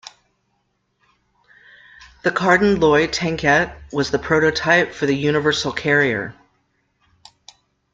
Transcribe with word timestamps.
The 2.23 2.31
Carden 2.31 2.77
Loyd 2.79 3.11
tankette 3.13 3.75
was 3.93 4.09
the 4.09 4.17
prototype 4.17 4.93
for 4.95 5.05
the 5.05 5.13
Universal 5.15 5.73
Carrier. 5.73 6.33